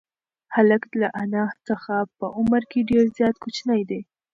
[0.55, 4.01] هلک له انا څخه په عمر کې ډېر زیات کوچنی دی.